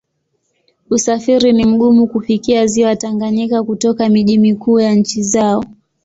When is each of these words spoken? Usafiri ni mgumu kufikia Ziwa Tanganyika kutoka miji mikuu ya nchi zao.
Usafiri 0.89 1.53
ni 1.53 1.65
mgumu 1.65 2.07
kufikia 2.07 2.65
Ziwa 2.67 2.95
Tanganyika 2.95 3.63
kutoka 3.63 4.09
miji 4.09 4.37
mikuu 4.37 4.79
ya 4.79 4.95
nchi 4.95 5.23
zao. 5.23 5.65